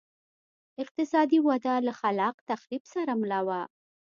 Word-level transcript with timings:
اقتصادي 0.83 1.37
وده 1.47 1.73
له 1.85 1.93
خلاق 2.01 2.35
تخریب 2.49 2.83
سره 2.93 3.11
مله 3.21 3.39
وه 3.47 3.61